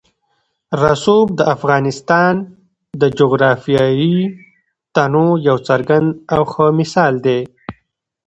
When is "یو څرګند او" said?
5.47-6.41